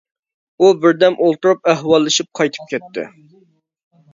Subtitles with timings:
[0.63, 3.07] ئۇ بىردەم ئولتۇرۇپ ئەھۋاللىشىپ قايتىپ كەتتى.